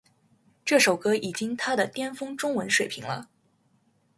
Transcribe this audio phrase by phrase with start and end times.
[0.65, 3.29] 这首歌已经她的巅峰中文水平了